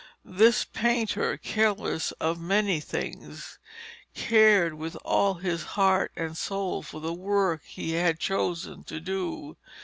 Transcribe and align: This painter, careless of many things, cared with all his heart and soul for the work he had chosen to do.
This 0.25 0.65
painter, 0.65 1.37
careless 1.37 2.11
of 2.13 2.41
many 2.41 2.79
things, 2.79 3.59
cared 4.15 4.73
with 4.73 4.95
all 5.05 5.35
his 5.35 5.61
heart 5.77 6.11
and 6.15 6.35
soul 6.35 6.81
for 6.81 6.99
the 6.99 7.13
work 7.13 7.61
he 7.65 7.91
had 7.91 8.17
chosen 8.17 8.83
to 8.85 8.99
do. 8.99 9.57